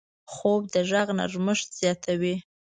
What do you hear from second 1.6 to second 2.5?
زیاتوي